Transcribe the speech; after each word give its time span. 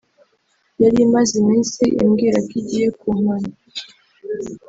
yarimaze 0.83 1.33
iminsi 1.41 1.83
imbwira 2.03 2.37
ko 2.47 2.51
igiye 2.61 2.87
kumpana 2.99 3.51